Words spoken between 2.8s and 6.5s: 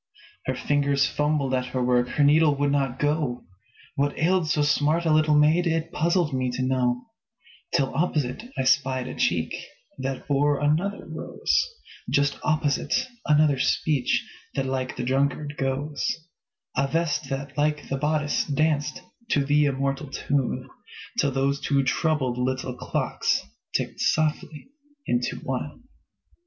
go; What ailed so smart a little maid It puzzled me